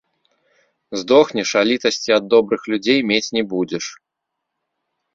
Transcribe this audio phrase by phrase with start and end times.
[0.99, 3.85] Здохнеш, а літасці ад добрых людзей мець не будзеш.